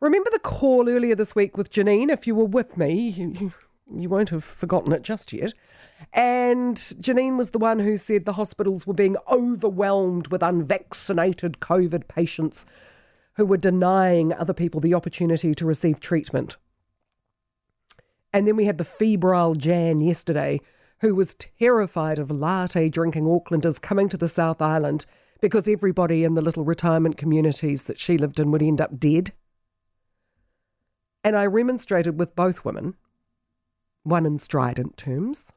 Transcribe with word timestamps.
Remember 0.00 0.30
the 0.30 0.38
call 0.38 0.88
earlier 0.88 1.14
this 1.14 1.34
week 1.34 1.58
with 1.58 1.70
Janine? 1.70 2.08
If 2.08 2.26
you 2.26 2.34
were 2.34 2.46
with 2.46 2.78
me, 2.78 3.10
you, 3.10 3.52
you 3.94 4.08
won't 4.08 4.30
have 4.30 4.42
forgotten 4.42 4.92
it 4.92 5.02
just 5.02 5.30
yet. 5.30 5.52
And 6.14 6.76
Janine 6.76 7.36
was 7.36 7.50
the 7.50 7.58
one 7.58 7.80
who 7.80 7.98
said 7.98 8.24
the 8.24 8.32
hospitals 8.32 8.86
were 8.86 8.94
being 8.94 9.18
overwhelmed 9.30 10.28
with 10.28 10.42
unvaccinated 10.42 11.60
COVID 11.60 12.08
patients 12.08 12.64
who 13.34 13.44
were 13.44 13.58
denying 13.58 14.32
other 14.32 14.54
people 14.54 14.80
the 14.80 14.94
opportunity 14.94 15.54
to 15.54 15.66
receive 15.66 16.00
treatment. 16.00 16.56
And 18.32 18.46
then 18.46 18.56
we 18.56 18.64
had 18.64 18.78
the 18.78 18.84
febrile 18.84 19.54
Jan 19.54 20.00
yesterday, 20.00 20.60
who 21.00 21.14
was 21.14 21.34
terrified 21.34 22.18
of 22.18 22.30
latte 22.30 22.88
drinking 22.88 23.24
Aucklanders 23.24 23.80
coming 23.80 24.08
to 24.08 24.16
the 24.16 24.28
South 24.28 24.62
Island 24.62 25.04
because 25.42 25.68
everybody 25.68 26.24
in 26.24 26.34
the 26.34 26.42
little 26.42 26.64
retirement 26.64 27.18
communities 27.18 27.84
that 27.84 27.98
she 27.98 28.16
lived 28.16 28.40
in 28.40 28.50
would 28.50 28.62
end 28.62 28.80
up 28.80 28.98
dead. 28.98 29.32
And 31.22 31.36
I 31.36 31.46
remonstrated 31.46 32.18
with 32.18 32.34
both 32.34 32.64
women, 32.64 32.94
one 34.02 34.26
in 34.26 34.38
strident 34.38 34.96
terms. 34.96 35.52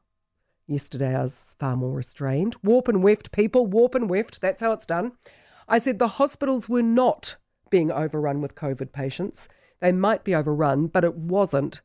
Yesterday 0.67 1.15
I 1.15 1.23
was 1.23 1.55
far 1.59 1.75
more 1.75 1.91
restrained. 1.91 2.55
Warp 2.63 2.87
and 2.87 3.03
weft, 3.03 3.31
people, 3.31 3.65
warp 3.65 3.95
and 3.95 4.09
weft, 4.09 4.41
that's 4.41 4.61
how 4.61 4.71
it's 4.73 4.85
done. 4.85 5.13
I 5.67 5.77
said 5.77 5.99
the 5.99 6.07
hospitals 6.07 6.67
were 6.67 6.81
not 6.81 7.37
being 7.69 7.91
overrun 7.91 8.41
with 8.41 8.55
COVID 8.55 8.91
patients. 8.91 9.47
They 9.79 9.91
might 9.91 10.23
be 10.23 10.35
overrun, 10.35 10.87
but 10.87 11.03
it 11.03 11.15
wasn't 11.15 11.81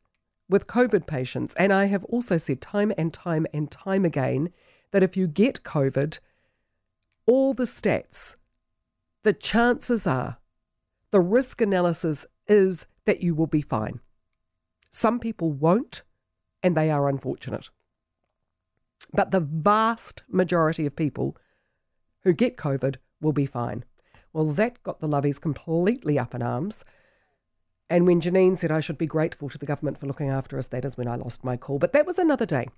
with 0.49 0.67
COVID 0.67 1.07
patients. 1.07 1.55
And 1.55 1.73
I 1.73 1.87
have 1.87 2.05
also 2.05 2.37
said 2.37 2.61
time 2.61 2.93
and 2.97 3.13
time 3.13 3.47
and 3.53 3.71
time 3.71 4.05
again 4.05 4.51
that 4.91 5.03
if 5.03 5.17
you 5.17 5.27
get 5.27 5.63
COVID, 5.63 6.19
all 7.27 7.55
the 7.55 7.65
stats, 7.65 8.37
the 9.23 9.33
chances 9.33 10.07
are, 10.07 10.39
the 11.11 11.21
risk 11.21 11.61
analysis 11.61 12.27
is 12.47 12.87
that 13.09 13.23
you 13.23 13.35
will 13.35 13.47
be 13.47 13.63
fine. 13.63 14.01
Some 14.91 15.19
people 15.19 15.51
won't, 15.51 16.03
and 16.63 16.77
they 16.77 16.91
are 16.91 17.09
unfortunate. 17.09 17.71
But 19.15 19.31
the 19.31 19.41
vast 19.41 20.25
majority 20.29 20.85
of 20.85 20.95
people 20.95 21.35
who 22.25 22.35
get 22.35 22.59
COVID 22.59 22.97
will 23.23 23.33
be 23.33 23.47
fine. 23.47 23.87
Well, 24.35 24.49
that 24.49 24.83
got 24.83 25.01
the 25.01 25.09
Loveys 25.09 25.41
completely 25.41 26.19
up 26.19 26.35
in 26.35 26.43
arms. 26.43 26.85
And 27.89 28.07
when 28.07 28.21
Janine 28.21 28.59
said 28.59 28.71
I 28.71 28.81
should 28.81 28.99
be 28.99 29.07
grateful 29.07 29.49
to 29.49 29.57
the 29.57 29.65
government 29.65 29.99
for 29.99 30.07
looking 30.07 30.29
after 30.29 30.59
us, 30.59 30.67
that 30.67 30.85
is 30.85 30.99
when 30.99 31.09
I 31.09 31.17
lost 31.17 31.43
my 31.43 31.57
cool. 31.57 31.79
But 31.79 31.95
that 31.95 32.05
was 32.05 32.19
another 32.19 32.45
day. 32.45 32.69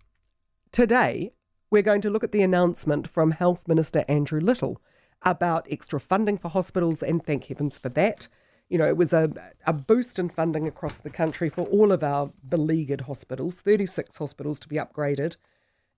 Today, 0.70 1.32
we're 1.72 1.82
going 1.82 2.02
to 2.02 2.10
look 2.10 2.22
at 2.22 2.30
the 2.30 2.42
announcement 2.42 3.08
from 3.08 3.32
Health 3.32 3.66
Minister 3.66 4.04
Andrew 4.06 4.38
Little 4.38 4.80
about 5.22 5.66
extra 5.68 5.98
funding 5.98 6.38
for 6.38 6.50
hospitals, 6.50 7.02
and 7.02 7.20
thank 7.20 7.46
heavens 7.46 7.78
for 7.78 7.88
that. 7.88 8.28
You 8.70 8.78
know, 8.78 8.86
it 8.86 8.96
was 8.96 9.12
a, 9.12 9.30
a 9.66 9.74
boost 9.74 10.18
in 10.18 10.30
funding 10.30 10.66
across 10.66 10.96
the 10.96 11.10
country 11.10 11.50
for 11.50 11.62
all 11.64 11.92
of 11.92 12.02
our 12.02 12.32
beleaguered 12.48 13.02
hospitals, 13.02 13.60
36 13.60 14.16
hospitals 14.16 14.58
to 14.60 14.68
be 14.68 14.76
upgraded, 14.76 15.36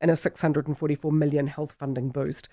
and 0.01 0.11
a 0.11 0.17
644 0.17 1.13
million 1.13 1.47
health 1.47 1.77
funding 1.79 2.09
boost. 2.09 2.49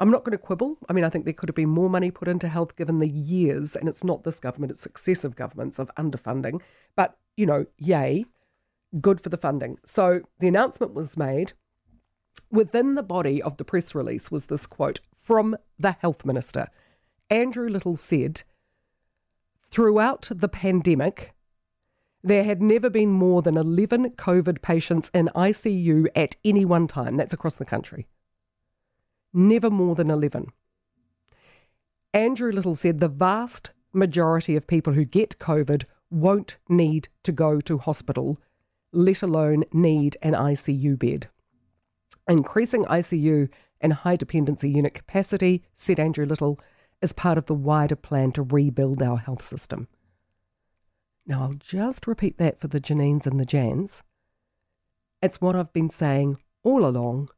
I'm 0.00 0.10
not 0.10 0.24
going 0.24 0.32
to 0.32 0.38
quibble. 0.38 0.78
I 0.88 0.94
mean, 0.94 1.04
I 1.04 1.10
think 1.10 1.24
there 1.26 1.34
could 1.34 1.48
have 1.50 1.56
been 1.56 1.68
more 1.68 1.90
money 1.90 2.10
put 2.10 2.28
into 2.28 2.48
health 2.48 2.76
given 2.76 3.00
the 3.00 3.08
years, 3.08 3.76
and 3.76 3.88
it's 3.88 4.04
not 4.04 4.24
this 4.24 4.40
government, 4.40 4.70
it's 4.70 4.80
successive 4.80 5.36
governments 5.36 5.78
of 5.78 5.94
underfunding. 5.96 6.62
But, 6.94 7.18
you 7.36 7.46
know, 7.46 7.66
yay, 7.78 8.24
good 9.00 9.20
for 9.20 9.28
the 9.28 9.36
funding. 9.36 9.78
So 9.84 10.22
the 10.38 10.48
announcement 10.48 10.94
was 10.94 11.16
made 11.16 11.52
Within 12.50 12.94
the 12.94 13.02
body 13.02 13.42
of 13.42 13.56
the 13.56 13.64
press 13.64 13.94
release 13.94 14.30
was 14.30 14.46
this 14.46 14.66
quote 14.66 15.00
from 15.14 15.56
the 15.78 15.92
health 15.92 16.24
minister. 16.24 16.68
Andrew 17.28 17.68
Little 17.68 17.96
said, 17.96 18.42
Throughout 19.76 20.30
the 20.34 20.48
pandemic, 20.48 21.34
there 22.22 22.44
had 22.44 22.62
never 22.62 22.88
been 22.88 23.10
more 23.10 23.42
than 23.42 23.58
11 23.58 24.12
COVID 24.12 24.62
patients 24.62 25.10
in 25.12 25.28
ICU 25.36 26.06
at 26.16 26.34
any 26.42 26.64
one 26.64 26.86
time. 26.86 27.18
That's 27.18 27.34
across 27.34 27.56
the 27.56 27.66
country. 27.66 28.06
Never 29.34 29.68
more 29.68 29.94
than 29.94 30.10
11. 30.10 30.46
Andrew 32.14 32.50
Little 32.50 32.74
said 32.74 33.00
the 33.00 33.08
vast 33.08 33.72
majority 33.92 34.56
of 34.56 34.66
people 34.66 34.94
who 34.94 35.04
get 35.04 35.38
COVID 35.38 35.84
won't 36.10 36.56
need 36.70 37.08
to 37.24 37.30
go 37.30 37.60
to 37.60 37.76
hospital, 37.76 38.38
let 38.92 39.20
alone 39.20 39.64
need 39.74 40.16
an 40.22 40.32
ICU 40.32 40.98
bed. 40.98 41.26
Increasing 42.26 42.86
ICU 42.86 43.50
and 43.82 43.92
high 43.92 44.16
dependency 44.16 44.70
unit 44.70 44.94
capacity, 44.94 45.64
said 45.74 46.00
Andrew 46.00 46.24
Little, 46.24 46.58
is 47.02 47.12
part 47.12 47.38
of 47.38 47.46
the 47.46 47.54
wider 47.54 47.96
plan 47.96 48.32
to 48.32 48.42
rebuild 48.42 49.02
our 49.02 49.18
health 49.18 49.42
system. 49.42 49.88
Now, 51.26 51.42
I'll 51.42 51.54
just 51.54 52.06
repeat 52.06 52.38
that 52.38 52.60
for 52.60 52.68
the 52.68 52.80
Janines 52.80 53.26
and 53.26 53.38
the 53.38 53.44
Jans. 53.44 54.02
It's 55.20 55.40
what 55.40 55.56
I've 55.56 55.72
been 55.72 55.90
saying 55.90 56.38
all 56.62 56.86
along. 56.86 57.28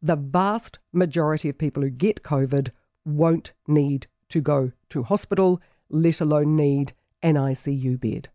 The 0.00 0.16
vast 0.16 0.78
majority 0.92 1.48
of 1.48 1.58
people 1.58 1.82
who 1.82 1.90
get 1.90 2.22
COVID 2.22 2.70
won't 3.04 3.52
need 3.66 4.06
to 4.28 4.40
go 4.40 4.72
to 4.90 5.02
hospital, 5.02 5.60
let 5.88 6.20
alone 6.20 6.56
need 6.56 6.92
an 7.22 7.34
ICU 7.34 7.98
bed. 8.00 8.28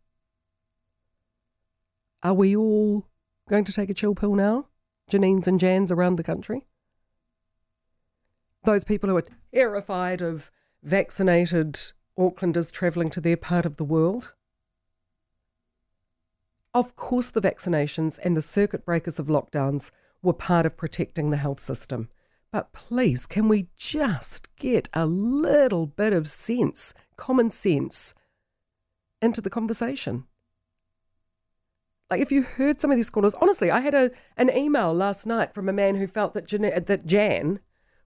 Are 2.22 2.34
we 2.34 2.56
all 2.56 3.06
going 3.48 3.64
to 3.64 3.74
take 3.74 3.90
a 3.90 3.94
chill 3.94 4.16
pill 4.16 4.36
now? 4.36 4.68
Janines 5.10 5.48
and 5.48 5.60
Jans 5.60 5.92
around 5.92 6.18
the 6.18 6.24
country. 6.24 6.66
Those 8.64 8.84
people 8.84 9.10
who 9.10 9.18
are 9.18 9.24
terrified 9.54 10.22
of 10.22 10.52
vaccinated 10.84 11.80
Aucklanders 12.18 12.72
travelling 12.72 13.10
to 13.10 13.22
their 13.22 13.38
part 13.38 13.66
of 13.66 13.78
the 13.78 13.86
world. 13.86 14.34
Of 16.74 16.96
course, 16.96 17.30
the 17.30 17.42
vaccinations 17.42 18.20
and 18.24 18.36
the 18.36 18.42
circuit 18.42 18.86
breakers 18.86 19.20
of 19.20 19.28
lockdowns 19.28 19.92
were 20.22 20.34
part 20.34 20.66
of 20.66 20.78
protecting 20.78 21.30
the 21.30 21.38
health 21.38 21.60
system. 21.60 22.10
But 22.52 22.74
please, 22.74 23.26
can 23.26 23.48
we 23.48 23.68
just 23.78 24.54
get 24.58 24.90
a 24.94 25.06
little 25.06 25.86
bit 25.86 26.14
of 26.14 26.28
sense, 26.28 26.94
common 27.16 27.50
sense, 27.50 28.14
into 29.22 29.40
the 29.40 29.50
conversation? 29.50 30.26
Like 32.10 32.22
if 32.22 32.32
you 32.32 32.42
heard 32.42 32.82
some 32.82 32.92
of 32.92 32.98
these 32.98 33.10
callers, 33.10 33.36
honestly, 33.36 33.70
I 33.70 33.80
had 33.82 33.94
a 33.94 34.12
an 34.36 34.56
email 34.56 34.94
last 34.94 35.28
night 35.28 35.54
from 35.54 35.70
a 35.70 35.74
man 35.74 35.96
who 35.96 36.08
felt 36.08 36.34
that 36.34 36.48
Jan, 36.48 36.84
that 36.86 37.06
Jan 37.06 37.60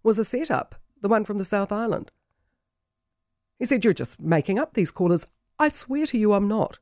was 0.04 0.20
a 0.20 0.24
setup, 0.24 0.76
the 1.02 1.08
one 1.08 1.26
from 1.26 1.38
the 1.38 1.46
South 1.46 1.72
Island. 1.72 2.12
He 3.58 3.66
said, 3.66 3.84
"You're 3.84 3.94
just 3.94 4.20
making 4.20 4.60
up 4.60 4.74
these 4.74 4.92
callers." 4.92 5.26
I 5.58 5.70
swear 5.70 6.06
to 6.08 6.18
you, 6.18 6.34
I'm 6.34 6.48
not. 6.48 6.80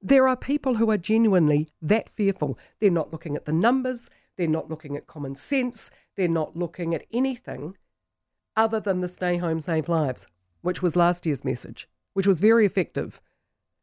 There 0.00 0.28
are 0.28 0.36
people 0.36 0.76
who 0.76 0.90
are 0.90 0.98
genuinely 0.98 1.72
that 1.82 2.08
fearful. 2.08 2.58
They're 2.78 2.90
not 2.90 3.12
looking 3.12 3.36
at 3.36 3.44
the 3.44 3.52
numbers. 3.52 4.08
They're 4.36 4.46
not 4.46 4.70
looking 4.70 4.96
at 4.96 5.06
common 5.06 5.34
sense. 5.34 5.90
They're 6.14 6.28
not 6.28 6.56
looking 6.56 6.94
at 6.94 7.06
anything 7.12 7.76
other 8.56 8.80
than 8.80 9.00
the 9.00 9.08
stay 9.08 9.36
home, 9.36 9.60
save 9.60 9.88
lives, 9.88 10.26
which 10.62 10.80
was 10.80 10.96
last 10.96 11.26
year's 11.26 11.44
message, 11.44 11.88
which 12.14 12.26
was 12.26 12.40
very 12.40 12.64
effective 12.64 13.20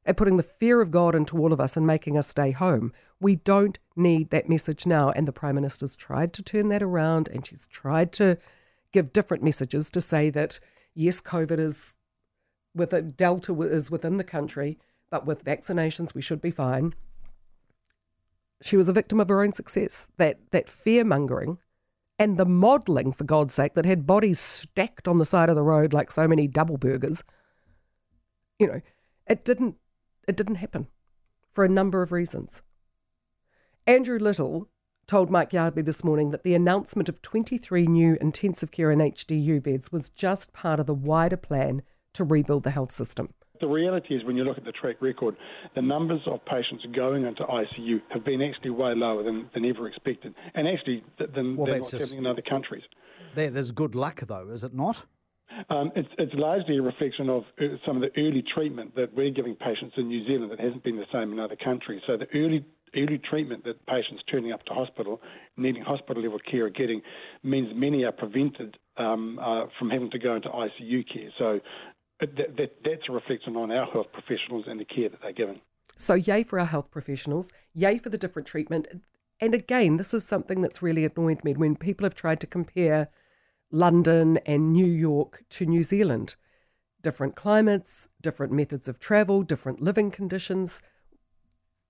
at 0.05 0.17
putting 0.17 0.37
the 0.37 0.43
fear 0.43 0.81
of 0.81 0.91
God 0.91 1.15
into 1.15 1.37
all 1.37 1.53
of 1.53 1.59
us 1.59 1.77
and 1.77 1.85
making 1.85 2.17
us 2.17 2.27
stay 2.27 2.51
home. 2.51 2.91
We 3.19 3.35
don't 3.35 3.77
need 3.95 4.29
that 4.29 4.49
message 4.49 4.85
now. 4.85 5.11
And 5.11 5.27
the 5.27 5.33
Prime 5.33 5.55
Minister's 5.55 5.95
tried 5.95 6.33
to 6.33 6.43
turn 6.43 6.69
that 6.69 6.83
around 6.83 7.29
and 7.29 7.45
she's 7.45 7.67
tried 7.67 8.11
to 8.13 8.37
give 8.91 9.13
different 9.13 9.43
messages 9.43 9.89
to 9.91 10.01
say 10.01 10.29
that, 10.31 10.59
yes, 10.93 11.21
COVID 11.21 11.59
is 11.59 11.95
with 12.75 12.93
a 12.93 13.01
Delta 13.01 13.59
is 13.61 13.91
within 13.91 14.17
the 14.17 14.23
country, 14.23 14.79
but 15.11 15.25
with 15.25 15.45
vaccinations, 15.45 16.15
we 16.15 16.21
should 16.21 16.41
be 16.41 16.51
fine. 16.51 16.93
She 18.61 18.77
was 18.77 18.89
a 18.89 18.93
victim 18.93 19.19
of 19.19 19.29
her 19.29 19.43
own 19.43 19.53
success. 19.53 20.07
That, 20.17 20.39
that 20.51 20.69
fear 20.69 21.03
mongering 21.03 21.59
and 22.17 22.37
the 22.37 22.45
modelling, 22.45 23.11
for 23.11 23.23
God's 23.23 23.53
sake, 23.53 23.73
that 23.73 23.85
had 23.85 24.07
bodies 24.07 24.39
stacked 24.39 25.07
on 25.07 25.17
the 25.17 25.25
side 25.25 25.49
of 25.49 25.55
the 25.55 25.63
road 25.63 25.93
like 25.93 26.11
so 26.11 26.27
many 26.27 26.47
double 26.47 26.77
burgers. 26.77 27.23
You 28.59 28.67
know, 28.67 28.81
it 29.27 29.43
didn't 29.43 29.75
it 30.27 30.37
didn't 30.37 30.55
happen 30.55 30.87
for 31.51 31.63
a 31.63 31.69
number 31.69 32.01
of 32.01 32.11
reasons. 32.11 32.61
Andrew 33.85 34.17
Little 34.17 34.69
told 35.07 35.29
Mike 35.29 35.51
Yardley 35.51 35.81
this 35.81 36.05
morning 36.05 36.31
that 36.31 36.43
the 36.43 36.55
announcement 36.55 37.09
of 37.09 37.21
23 37.21 37.85
new 37.87 38.17
intensive 38.21 38.71
care 38.71 38.91
and 38.91 39.01
HDU 39.01 39.61
beds 39.61 39.91
was 39.91 40.09
just 40.09 40.53
part 40.53 40.79
of 40.79 40.85
the 40.85 40.93
wider 40.93 41.35
plan 41.35 41.81
to 42.13 42.23
rebuild 42.23 42.63
the 42.63 42.71
health 42.71 42.93
system. 42.93 43.33
The 43.59 43.67
reality 43.67 44.15
is, 44.15 44.23
when 44.23 44.37
you 44.37 44.45
look 44.45 44.57
at 44.57 44.63
the 44.63 44.71
track 44.71 45.01
record, 45.01 45.35
the 45.75 45.81
numbers 45.81 46.21
of 46.27 46.43
patients 46.45 46.85
going 46.95 47.25
into 47.25 47.43
ICU 47.43 48.01
have 48.09 48.23
been 48.23 48.41
actually 48.41 48.71
way 48.71 48.93
lower 48.95 49.23
than, 49.23 49.49
than 49.53 49.65
ever 49.65 49.87
expected, 49.87 50.33
and 50.53 50.67
actually 50.67 51.03
than, 51.17 51.57
well, 51.57 51.65
than 51.67 51.79
what's 51.79 51.91
happening 51.91 52.19
in 52.19 52.25
other 52.25 52.41
countries. 52.41 52.83
That 53.35 53.55
is 53.55 53.71
good 53.71 53.95
luck, 53.95 54.21
though, 54.21 54.49
is 54.49 54.63
it 54.63 54.73
not? 54.73 55.05
Um, 55.69 55.91
it's, 55.95 56.09
it's, 56.17 56.33
largely 56.33 56.77
a 56.77 56.81
reflection 56.81 57.29
of 57.29 57.43
uh, 57.61 57.65
some 57.85 58.01
of 58.01 58.01
the 58.01 58.19
early 58.19 58.43
treatment 58.53 58.95
that 58.95 59.13
we're 59.13 59.29
giving 59.29 59.55
patients 59.55 59.93
in 59.97 60.07
New 60.07 60.25
Zealand 60.25 60.51
that 60.51 60.59
hasn't 60.59 60.83
been 60.83 60.97
the 60.97 61.05
same 61.13 61.31
in 61.31 61.39
other 61.39 61.55
countries. 61.55 62.01
So 62.07 62.17
the 62.17 62.27
early 62.33 62.65
early 62.95 63.17
treatment 63.17 63.63
that 63.65 63.85
patients 63.85 64.23
turning 64.29 64.51
up 64.51 64.63
to 64.65 64.73
hospital, 64.73 65.21
needing 65.57 65.81
hospital 65.81 66.23
level 66.23 66.39
care, 66.39 66.65
are 66.65 66.69
getting 66.69 67.01
means 67.43 67.69
many 67.75 68.03
are 68.03 68.11
prevented 68.11 68.77
um, 68.97 69.39
uh, 69.39 69.65
from 69.79 69.89
having 69.89 70.11
to 70.11 70.19
go 70.19 70.35
into 70.35 70.49
ICU 70.49 71.03
care. 71.11 71.29
So 71.37 71.59
that, 72.19 72.35
that, 72.57 72.75
that's 72.83 73.09
a 73.09 73.11
reflection 73.11 73.55
on 73.55 73.71
our 73.71 73.85
health 73.91 74.07
professionals 74.13 74.65
and 74.67 74.79
the 74.79 74.85
care 74.85 75.09
that 75.09 75.19
they're 75.21 75.33
given. 75.33 75.59
So, 75.95 76.15
yay 76.15 76.43
for 76.43 76.59
our 76.59 76.65
health 76.65 76.89
professionals, 76.89 77.51
yay 77.73 77.97
for 77.97 78.09
the 78.09 78.17
different 78.17 78.47
treatment. 78.47 78.87
And 79.39 79.53
again, 79.53 79.97
this 79.97 80.13
is 80.13 80.25
something 80.25 80.61
that's 80.61 80.81
really 80.81 81.05
annoyed 81.05 81.43
me 81.43 81.53
when 81.53 81.75
people 81.75 82.05
have 82.05 82.15
tried 82.15 82.39
to 82.41 82.47
compare 82.47 83.09
London 83.71 84.37
and 84.45 84.71
New 84.71 84.85
York 84.85 85.43
to 85.51 85.65
New 85.65 85.83
Zealand. 85.83 86.35
Different 87.01 87.35
climates, 87.35 88.07
different 88.21 88.53
methods 88.53 88.87
of 88.87 88.99
travel, 88.99 89.41
different 89.41 89.81
living 89.81 90.11
conditions. 90.11 90.81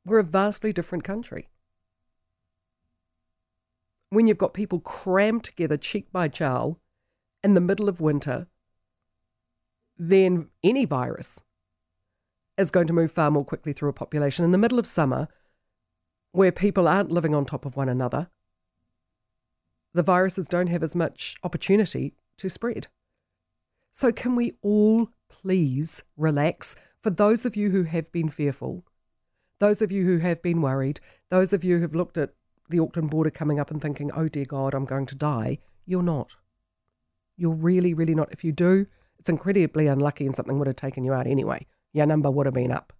We're 0.06 0.20
a 0.20 0.24
vastly 0.24 0.74
different 0.74 1.04
country. 1.04 1.50
When 4.10 4.28
you've 4.28 4.38
got 4.38 4.54
people 4.54 4.80
crammed 4.80 5.44
together 5.44 5.78
cheek 5.78 6.12
by 6.12 6.28
jowl 6.28 6.80
in 7.44 7.54
the 7.54 7.62
middle 7.62 7.90
of 7.90 8.02
winter, 8.02 8.48
then 9.98 10.50
any 10.64 10.86
virus 10.86 11.42
is 12.58 12.72
going 12.72 12.88
to 12.88 12.94
move 12.94 13.12
far 13.12 13.32
more 13.32 13.46
quickly 13.46 13.74
through 13.74 13.90
a 13.90 13.94
population. 13.94 14.46
In 14.46 14.52
the 14.52 14.58
middle 14.58 14.78
of 14.80 14.86
summer, 14.86 15.28
where 16.32 16.52
people 16.52 16.88
aren't 16.88 17.12
living 17.12 17.34
on 17.34 17.46
top 17.46 17.66
of 17.66 17.76
one 17.76 17.90
another, 17.90 18.30
the 19.94 20.04
viruses 20.04 20.48
don't 20.48 20.68
have 20.68 20.84
as 20.84 20.96
much 20.96 21.38
opportunity 21.44 22.14
to 22.38 22.50
spread. 22.50 22.88
So, 23.92 24.12
can 24.12 24.36
we 24.36 24.54
all 24.62 25.10
please 25.30 26.04
relax? 26.18 26.76
For 27.02 27.12
those 27.12 27.46
of 27.46 27.56
you 27.56 27.70
who 27.70 27.84
have 27.84 28.12
been 28.12 28.30
fearful, 28.30 28.86
those 29.64 29.82
of 29.82 29.94
you 29.94 30.04
who 30.04 30.18
have 30.18 30.42
been 30.42 30.62
worried, 30.62 31.00
those 31.30 31.54
of 31.54 31.64
you 31.64 31.78
who 31.78 31.84
have 31.84 31.96
looked 31.96 32.18
at 32.18 32.32
the 32.68 32.80
Auckland 32.80 33.10
border 33.10 33.30
coming 33.30 33.62
up 33.62 33.72
and 33.72 33.82
thinking, 33.82 34.12
oh 34.14 34.28
dear 34.28 34.44
God, 34.44 34.74
I'm 34.74 34.84
going 34.84 35.06
to 35.06 35.16
die, 35.16 35.60
you're 35.86 36.04
not. 36.04 36.36
You're 37.38 37.56
really, 37.56 37.94
really 37.94 38.14
not. 38.14 38.34
If 38.34 38.44
you 38.44 38.52
do, 38.52 38.88
it's 39.18 39.30
incredibly 39.30 39.88
unlucky 39.88 40.26
and 40.26 40.36
something 40.36 40.60
would 40.60 40.68
have 40.68 40.76
taken 40.76 41.06
you 41.06 41.14
out 41.14 41.28
anyway. 41.28 41.66
Your 41.94 42.06
number 42.06 42.30
would 42.30 42.46
have 42.46 42.54
been 42.54 42.74
up. 42.74 42.92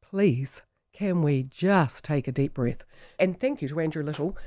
Please, 0.00 0.62
can 0.94 1.20
we 1.20 1.42
just 1.42 2.02
take 2.02 2.26
a 2.26 2.32
deep 2.32 2.54
breath? 2.54 2.82
And 3.18 3.38
thank 3.38 3.60
you 3.60 3.68
to 3.68 3.80
Andrew 3.80 4.02
Little 4.02 4.38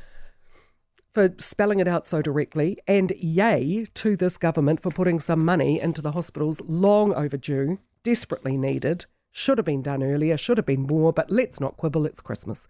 for 1.13 1.35
spelling 1.37 1.79
it 1.79 1.87
out 1.87 2.03
so 2.07 2.23
directly, 2.23 2.79
and 2.87 3.11
yay 3.11 3.85
to 3.93 4.17
this 4.17 4.39
government 4.39 4.81
for 4.81 4.89
putting 4.89 5.19
some 5.19 5.45
money 5.45 5.79
into 5.79 6.01
the 6.01 6.13
hospitals 6.13 6.61
long 6.61 7.13
overdue, 7.13 7.77
desperately 8.03 8.57
needed, 8.57 9.05
should 9.37 9.57
have 9.57 9.65
been 9.65 9.81
done 9.81 10.01
earlier, 10.01 10.37
should 10.37 10.57
have 10.57 10.65
been 10.65 10.83
more, 10.83 11.11
but 11.11 11.29
let's 11.29 11.59
not 11.59 11.75
quibble, 11.75 12.05
it's 12.05 12.21
Christmas. 12.21 12.69